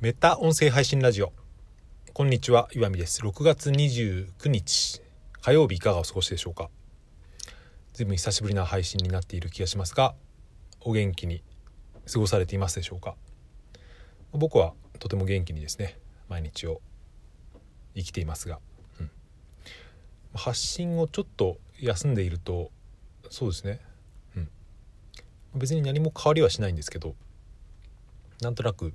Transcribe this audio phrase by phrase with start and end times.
[0.00, 1.30] メタ音声配信ラジオ。
[2.14, 3.20] こんにちは岩見です。
[3.20, 5.02] 6月29日
[5.42, 6.70] 火曜日いかがお過ごしでしょうか？
[7.92, 10.14] ずいぶん久しぶりな配信になっている気がしますが
[10.80, 11.42] お元気に
[12.10, 13.14] 過ごされていますでしょうか？
[14.32, 15.98] 僕はとても元気にですね
[16.30, 16.80] 毎日を
[17.94, 18.58] 生きていますが、
[19.00, 19.10] うん、
[20.34, 22.70] 発信をちょっと休んでいると
[23.28, 23.80] そうですね、
[24.34, 24.48] うん、
[25.56, 27.14] 別に何も変わりはしないんですけど
[28.40, 28.94] なんとなく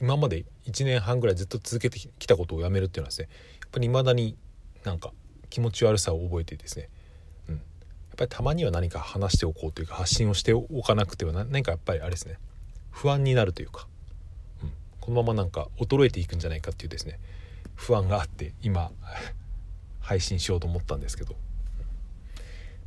[0.00, 3.28] 今まで1年半ぐらいずっと続けてきたことをやめるっていうのはですね
[3.60, 4.36] やっぱり未だに
[4.84, 5.12] なんか
[5.50, 6.88] 気持ち悪さを覚えてですね、
[7.48, 7.64] うん、やっ
[8.16, 12.38] ぱりたまには何か話しておこうというか発信をしておかなくては何かやっぱりあれですね
[12.90, 13.86] 不安になるというか、
[14.62, 17.18] うん、このままなんか衰えていくんじゃないかっていうですね
[17.74, 18.90] 不安があって今
[20.00, 21.34] 配信しようと思ったんですけど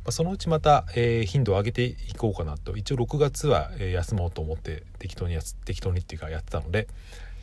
[0.08, 2.76] まそのうちまた、えー、頻度を上げていこうかなと。
[2.78, 6.88] 一応6月は、え、休もうと思って適当にやつ適当にっていうかやってたので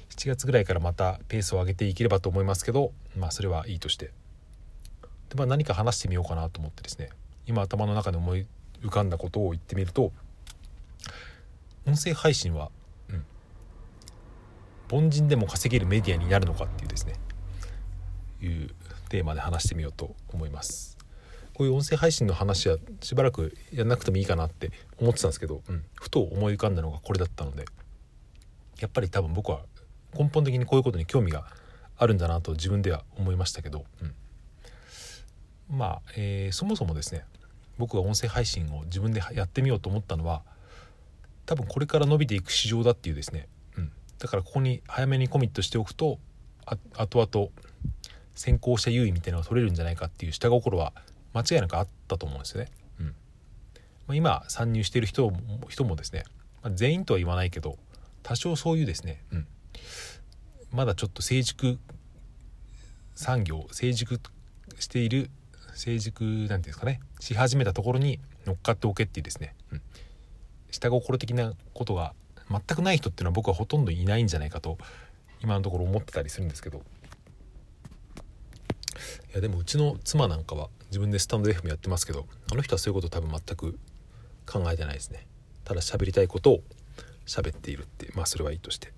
[0.09, 4.05] 7月ぐらいからまたペースを上げていければと思いますけどまあそれはいいとして。
[5.29, 7.09] で、まあ、何か話してみようかなと思ってですね。
[7.45, 8.47] 今頭の中で思い
[8.81, 10.11] 浮かんだことを言ってみると
[11.87, 12.71] 音声配信は、
[14.91, 17.13] うん、凡人でも稼げるメディアになるのかっていうですね。
[18.41, 18.71] いう
[19.09, 20.94] テーマで話してみようと思います。
[21.55, 27.63] こういう音声配信の話はしばらくやんなくてもいいかなって思ってたんですけど、うん、ふと思い浮かんだのがこれだったので
[28.81, 29.61] やっぱり多分僕は
[30.13, 31.45] 根本的にこういうことに興味が
[31.97, 37.23] あるんだなと自分では思いましたけど、うん、まあ、えー、そもそもですね
[37.77, 40.43] 僕が音声配信を自分でやってみようと思ったのは
[41.45, 46.19] 多分これから伸びていく市場だっていうですね、うん、だからここに早めにコミットしておくと
[46.65, 47.49] あ後々
[48.33, 50.91] 先行した優位みたいなのが取れるんじゃないかっていう下心は
[51.35, 52.71] 間違いなくあったと思うんですよね。
[52.99, 53.05] うん。
[53.07, 53.13] ま
[54.09, 56.23] あ、今参入している人も人もですね、
[56.63, 57.77] まあ、全員とは言わないけど
[58.23, 59.47] 多少そういうですね、うん、
[60.71, 61.77] まだちょっと成熟
[63.15, 64.19] 産業成熟
[64.79, 65.29] している
[65.73, 67.01] 成熟なんていうんですかね。
[67.19, 69.81] し始めたところに乗っかっておけっていうですね、うん、
[70.71, 72.13] 下心的なことが
[72.49, 74.77] 全くない人っていうのは僕はほとんどいないんじゃないかと
[75.41, 76.81] 今のところ思ってたりするんですけど。
[79.31, 83.77] いやでもうちの妻なんかは自分でスタンド FM やってますけどあの人はそういうこと多分全く
[84.45, 85.27] 考えてないですね。
[85.63, 86.63] ただ喋りたいことを
[87.25, 88.93] 喋っているってまあそれはいいとして。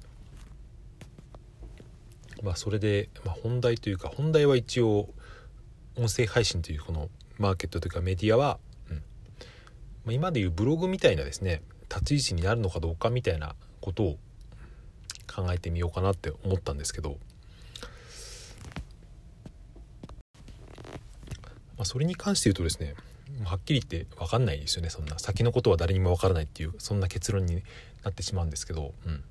[2.44, 5.10] まあそれで、まあ、本題というか本題は一応
[5.98, 8.60] 音声配信というこのマーケットというかメディアは、
[8.92, 8.96] うん。
[8.98, 9.02] ま
[10.10, 14.18] あ、今でいうブログみたいなですね立ち位置になるのかどうかみたいなことを
[15.34, 17.18] 考えてみようかなって思ったんですけど
[21.77, 22.94] まあ、それに関して言うとですね
[23.44, 24.90] はっきり言って分かんないですよね。
[24.90, 27.64] そんな先のことは誰にも分からないっていうそんな結論に
[28.04, 29.24] なってしまうんですけど、うん、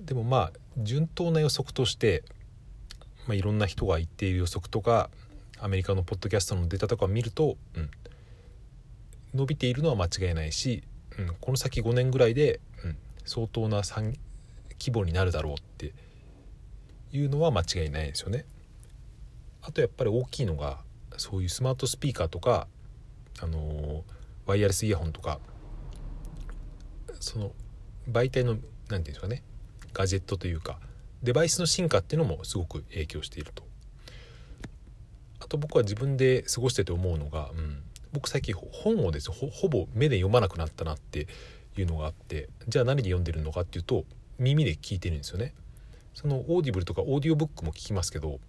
[0.00, 2.22] でもまあ順当な予測として、
[3.26, 5.10] まあ、いろんな人が言っている予測とか
[5.58, 7.90] アメリカのポッドキャストのデータとかを見ると、うん、
[9.34, 10.82] 伸びているのは間違いないし、
[11.18, 15.92] うん、この先5年ぐらいで、うん、相当な規模になるだろうって
[17.12, 18.44] いうのは間違いないですよね。
[19.62, 20.78] あとやっぱり大きいのが
[21.16, 22.66] そういうスマートスピーカーとか
[23.40, 24.04] あの
[24.46, 25.40] ワイヤレスイヤホンとか
[27.20, 27.52] その
[28.10, 29.42] 媒体の何て言うんですかね
[29.92, 30.78] ガジェットというか
[31.22, 33.64] デバイスの進化っていうのもすごく影響していると。
[35.40, 37.82] あと僕は自分で過ごしてて思うのが、うん、
[38.12, 41.28] 僕最近本をですほほぼ目で読まなくなったなって
[41.76, 44.04] いうのがあってじゃあ何で読んでるのかっていうと
[44.38, 45.54] 耳で聞いてるんですよね。
[46.14, 48.40] そのオーディブルとかオーディオブックも聞きますけど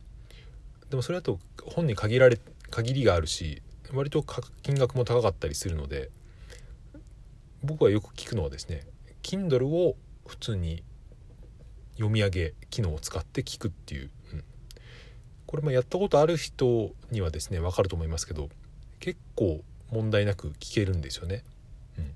[0.90, 2.40] でもそれだと本に限られ
[2.70, 3.62] 限りがあるし
[3.94, 4.24] 割と
[4.64, 6.10] 金額も高かったりするので
[7.64, 8.86] 僕はよく聞くのはですね
[9.24, 9.96] Kindle を
[10.26, 10.84] 普通に
[11.96, 14.44] 読み上げ機能を使って聞くっていう、うん、
[15.46, 18.50] これもやったことある人にはですね分かると思いますけど
[19.00, 19.62] 結構
[19.92, 21.44] 問題なく聞けるんですよね。
[21.98, 22.12] うん、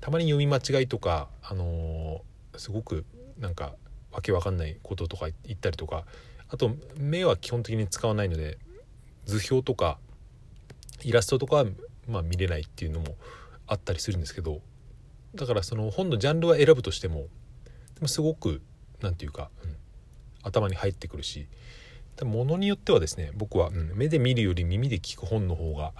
[0.00, 3.04] たまに読み間違いとか、あのー、すごく
[3.38, 3.74] なんか
[4.10, 6.04] わけわかんないこととか言ったりとか
[6.48, 8.58] あと目は基本的に使わないので
[9.26, 9.98] 図表とか
[11.02, 11.64] イラストとかは、
[12.08, 13.16] まあ、見れないっていうのも
[13.66, 14.60] あったりするんですけど
[15.34, 17.26] だからその本のジャンルは選ぶとしても
[17.94, 18.60] でもすごく
[19.00, 19.76] 何て言うか、うん、
[20.42, 21.46] 頭に入ってくるし
[22.24, 25.92] ものによってはですね僕は、うん、目で見るより耳で聞く本の方が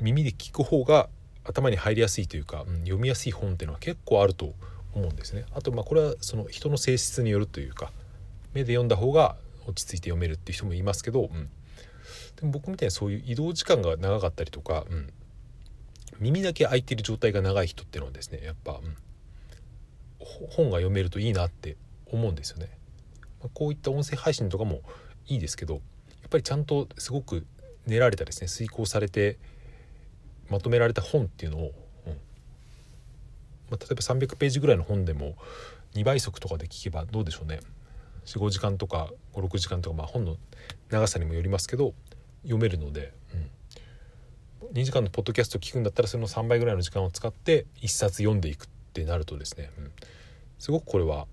[0.00, 1.08] 耳で聞く方が
[1.44, 4.52] 頭に入りやすいというか、うん、読みやすい本っていうのは結構あると
[4.94, 5.44] 思うんですね。
[5.54, 7.90] あとまあこれはその人の性質によるというか
[8.52, 9.36] 目で読んだ方が
[9.66, 11.48] 落ち着いて読めるっていう人もいますけど、うん、
[12.36, 15.10] でも僕みたいにそういう移動時間が長かったりとか、うん、
[16.20, 18.96] 耳だけ開いてる状態が長い人っていうのはですねやっぱ、うん、
[20.50, 21.76] 本が読めるといいなって
[22.06, 22.70] 思うんですよね。
[23.40, 24.82] まあ、こういった音声配信とかも
[25.26, 25.82] いいですけどやっ
[26.30, 27.46] ぱりちゃんとすごく
[27.86, 29.38] 練られたですね遂行されて
[30.48, 31.72] まとめられた本っていうのを、
[32.06, 32.12] うん。
[33.70, 35.34] まあ、例えば300ページぐらいの本でも
[35.94, 37.60] 2倍速とかで聞けばどうでしょうね。
[38.26, 40.36] 45時間とか56時間とか、まあ、本の
[40.90, 41.94] 長さにもよりますけど
[42.42, 43.12] 読めるので、
[44.62, 49.92] うん、2時間のポッドキャスト聞くんだったらその3倍ぐらいの時間を使って1冊読んでいくってなるとですね、うん、
[50.58, 51.26] すごくこれは、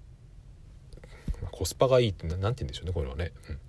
[1.41, 3.59] まあ、コスパがいいって何て言うんでしょうねこれはね、うん。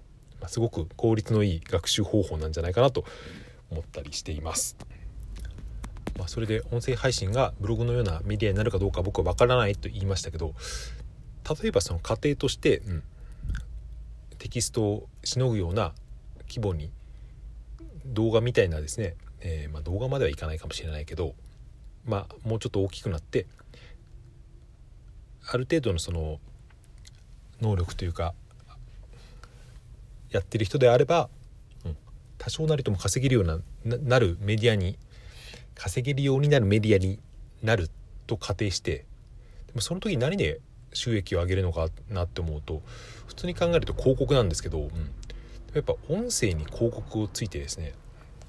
[0.41, 3.05] まあ、すごく効率のいい学習方法なんじゃないかなと
[3.71, 4.77] 思ったりしています。
[6.19, 10.55] まあ、それで音声配信がブログのようなメディアになるかどうか僕は分からないと言いましたけど
[11.63, 13.03] 例えばその過程として、うん、
[14.39, 15.93] テキストをしのぐような
[16.49, 16.91] 規模に
[18.07, 21.35] 動画みたいなですね、えー、まあ、動画まではいかないかもしれないけど、
[22.07, 23.47] まあ、もうちょっと大きくなって
[25.49, 26.39] ある程度のその
[27.61, 28.35] 能力というか
[30.31, 31.29] やってる人であれば、
[31.85, 31.97] うん、
[32.39, 34.97] 多少なりとも稼げるようななるメディアに
[35.75, 37.19] 稼げるようになるメディアに
[37.63, 37.91] なる
[38.27, 39.05] と仮定して
[39.67, 40.61] でもその時何で
[40.93, 42.83] 収益を上げるのかなって思うと
[43.27, 44.89] 普通に考えると広告なんですけど、うん、
[45.75, 47.95] やっぱ音声に広告をついてですね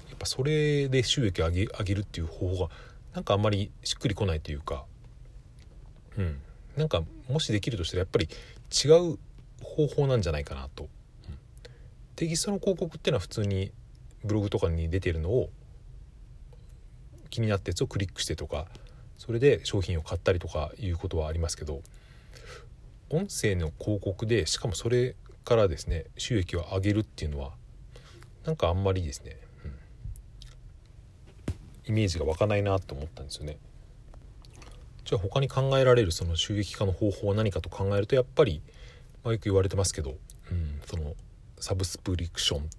[0.08, 2.70] やっぱそれで収益を上げ上げるっていう方法が
[3.14, 4.84] なんかあんまりしっくりこないというか、
[6.18, 6.40] うん、
[6.76, 8.28] なんかもしできるとしたらやっぱり
[8.70, 9.18] 違う
[9.62, 10.84] 方法なんじゃないかなと。
[10.84, 10.88] うん、
[12.16, 13.70] テキストの広告っていうのは普通に
[14.24, 15.50] ブログとかに出てるのを
[17.30, 18.66] 気になったやつをクリックしてとか
[19.18, 21.82] それで商品を買ったりとかいうことはありますけど
[23.12, 27.52] 音声の広告でしかもそれからですね収益を上げるっていうのは
[28.44, 29.36] なんかあんまりですね、
[31.86, 33.58] うん、イメージが湧かないなと思ったんですよね。
[35.04, 38.62] じゃあ他に考えられるその収益化の方法は何かと考えるとやっぱり、
[39.24, 40.16] まあ、よく言われてますけど、
[40.50, 41.14] うん、その
[41.58, 42.70] サブスプリクション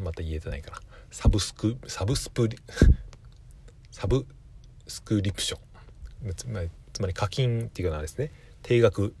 [0.00, 0.78] また言えてないかな。
[1.10, 2.58] サブスクサブスプリ
[3.90, 4.26] サブ
[4.86, 6.34] スクリプション。
[6.34, 8.32] つまりつまり課金っていうかなですね。
[8.62, 9.14] 定額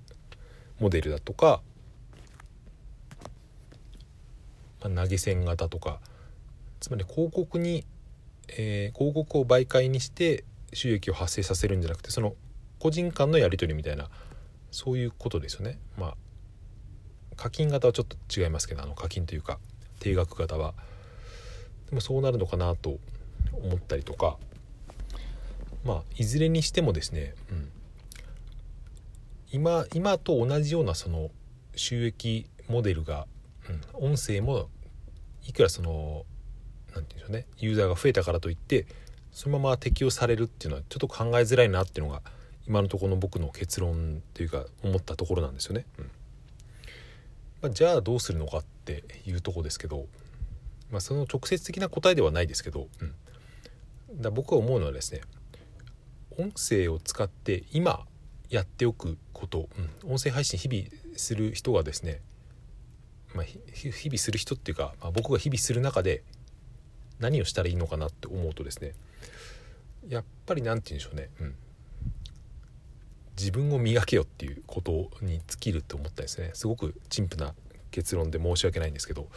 [0.80, 1.60] モデルだとか、
[4.82, 6.00] まあ、投げ銭型とか
[6.80, 7.84] つまり広告に、
[8.48, 12.34] えー、広告を媒介にして収益を発生させるんじゃなくてその
[12.78, 14.08] 個人間のやり取りみたいな
[14.70, 15.78] そういうことですよね。
[15.96, 16.16] まあ
[17.36, 19.58] 課金型はちょっと違いますけどあの課金というか
[20.00, 20.74] 定額型は。
[21.88, 22.98] でもそうなるのかなと
[23.52, 24.36] 思ったりとか。
[25.84, 27.70] まあいずれにしてもですね、うん、
[29.52, 31.30] 今今と同じようなその
[31.74, 33.26] 収益モデルが、
[33.68, 34.68] うん、音声も
[35.46, 36.24] いくらその
[36.94, 38.86] 何て言うんでしょうねユーザーが増えたからといって
[39.32, 42.22] そのまま適用されるっていうのはちょっと考えづらいなっていうのが
[42.66, 45.86] 今のところの僕の結論というか思ったところなんですよね。
[45.98, 46.10] うん
[47.60, 50.06] まあ、じゃあどうするのかっていうとこですけど、
[50.90, 55.22] まあ、その直接的な答えではないですけど、うん、だ僕は思うのはですね
[56.38, 58.04] 音声を使って今
[58.48, 59.68] やっておくこと、
[60.02, 62.20] うん、音声配信日々する人がですね、
[63.34, 66.24] まあ、日々する人っていうか、まあ、僕が日々する中で
[67.20, 68.94] 何をしたらいいのかなって思うとですね
[70.08, 71.54] やっぱり何て言うんでしょうね、うん、
[73.36, 77.54] 自分を磨けよっていうことに尽きるって思ったんですねすごく陳腐な
[77.92, 79.28] 結論で申し訳ないんですけど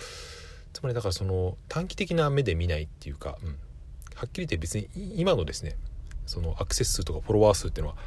[0.73, 3.53] つまりだからその短期的な目で見ないっていうか、うん、は
[4.25, 5.75] っきり言って別に今のですね
[6.25, 7.97] そのアクセス数とかフォロワー数っていうのは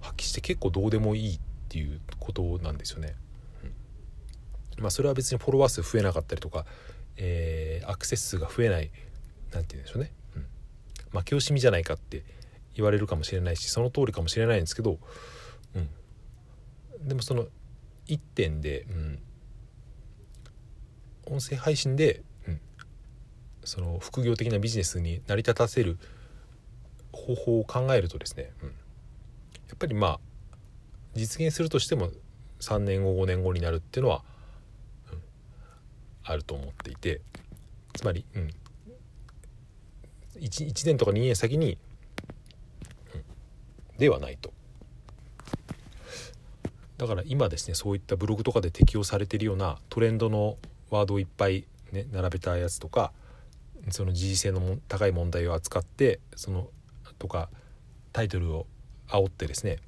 [0.00, 3.14] 発揮して結構どうでもいいっていうことなんですよね。
[4.76, 6.66] うん、まあそれは別にフォロワー数増えなかったりとか、
[7.16, 8.90] えー、アクセス数が増えない
[9.52, 12.24] 何て言うんでしょうね、うん、負け惜しみじゃないかって
[12.74, 14.98] 言われるかもしれないしその通りかもしれないんですけど、
[15.74, 17.46] うん、でもその
[18.06, 19.18] 1点で、うん、
[21.26, 22.60] 音声配信で、うん、
[23.64, 25.98] その副業的なビジネスに成り立たせる
[27.12, 28.72] 方法を考えるとですね、うん、
[29.80, 30.20] ぱりまあ
[31.14, 32.10] 実現するとしても
[32.60, 34.22] 3年後5年後になるっていうのは、
[35.10, 35.18] うん、
[36.22, 37.22] あると思っていて
[37.94, 38.50] つまり、うん、
[40.38, 41.78] 1, 1年とか2年先に、
[43.14, 44.52] うん、ではないと。
[46.98, 50.58] だから今ですねそういったブログとかで適用されているようなトレンドの
[50.90, 53.12] ワードをいっぱい、ね、並べたやつとか
[53.88, 56.68] その時事性の高い問題を扱ってその
[57.18, 57.48] とか
[58.12, 58.66] タイトルを
[59.10, 59.78] 煽ってですね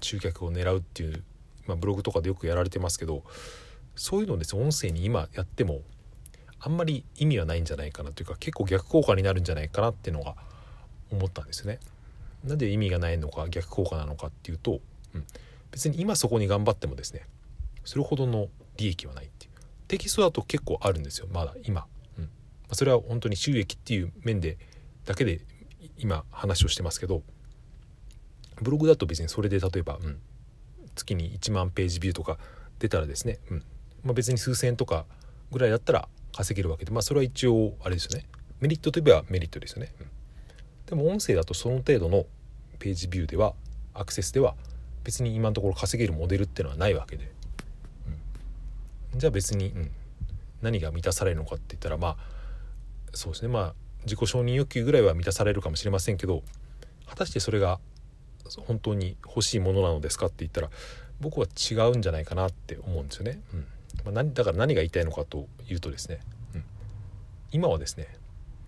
[0.00, 1.22] 集客を狙うっていう、
[1.66, 3.22] まあ、ブログとかでよくやられてますけど
[3.94, 5.80] そういうのをですね音声に今やっても
[6.60, 10.34] あんまり意味はないんじゃないかなというか結構逆効果になるんじゃないかなっていうのが
[11.10, 11.78] 思ったんですよね。
[12.44, 14.80] なんで意味がないのか逆効果なのかっていうと、
[15.14, 15.24] うん、
[15.70, 17.26] 別に今そこに頑張ってもですね
[17.84, 19.52] それほどの利益はないっていう。
[19.88, 21.86] テキストだと結構あるんですよまだ今、
[22.18, 22.28] うん。
[22.68, 24.58] ま、それは本当に収益っていう面で
[25.04, 25.40] だけで
[25.98, 27.22] 今話をしてますけど
[28.62, 30.18] ブログだと別にそれで例えば、うん、
[30.94, 32.38] 月に1万ページビューとか
[32.78, 33.62] 出たらですね、うん
[34.04, 35.04] まあ、別に数千とか
[35.50, 38.26] ぐらいだったら稼げるわけでまあそれは一応あれですよね。
[38.60, 40.06] メリットといえばメリットですよね、うん、
[40.86, 42.24] でも音声だとその程度の
[42.78, 43.52] ページビューでは
[43.92, 44.54] アクセスでは
[45.04, 47.30] 別に今のところ稼げるモデルっていうのはないわけで、
[49.12, 49.90] うん、じゃあ別に、うん、
[50.62, 52.16] 何が満たされるのかって言ったらまあ
[53.12, 53.48] そうですね。
[53.48, 56.42] まあ自己承認欲求ぐらいは満たされるかもしれませんけど
[57.06, 57.80] 果たしてそれが
[58.66, 60.70] 本当に欲しいものなのですかって言ったら
[61.20, 63.40] 僕は違うんじゃないかなって思うんですよね。
[63.54, 63.66] うん。
[64.04, 66.20] まあ、何だから何が言いたいのかというとですね、
[66.54, 66.64] うん、
[67.52, 68.08] 今はですね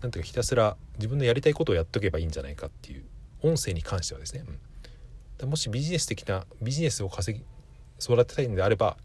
[0.01, 3.03] なんていうかひたすら自分のやりたいことをやっとけばいいんじゃないかっていう
[3.41, 4.43] 音声に関してはですね、
[5.41, 7.45] うん、もしビジネス的なビジネスを稼ぎ
[8.01, 8.97] 育てたいのであれば、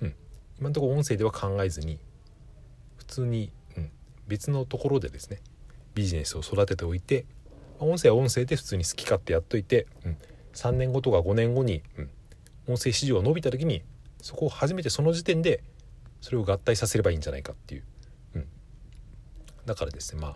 [0.00, 0.14] うん、
[0.58, 1.98] 今のところ音声では考えずに
[2.96, 3.90] 普通に、うん、
[4.28, 5.40] 別のところでですね
[5.94, 7.26] ビジネスを育てておいて
[7.84, 10.16] 音声は音声で普通に好き勝手やっといて、うん、
[10.54, 12.10] 3年後とか5年後に、うん、
[12.68, 13.82] 音声市場が伸びた時に
[14.20, 15.62] そこを初めてその時点で
[16.20, 17.84] それを合体させればいいんじゃないかっていう、
[18.34, 18.46] うん、
[19.64, 20.34] だからですねまあ、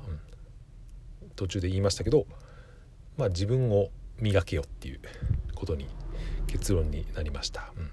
[1.22, 2.26] うん、途中で言いましたけど、
[3.16, 5.00] まあ、自分を磨けよっていう
[5.54, 5.86] ことに
[6.46, 7.72] 結論になりました。
[7.76, 7.90] うん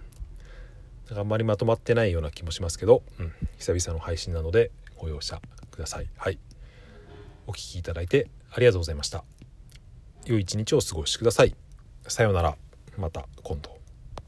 [1.11, 6.07] なんかあんまりまとまってないような気もしますけど、うん、久々の配信なのでご容赦ください。
[6.15, 6.39] はい。
[7.47, 9.25] お聴きいただいてありがとうございました。
[10.25, 11.55] 良い一日をお過ごしください。
[12.07, 12.55] さようなら。
[12.97, 13.80] また今度。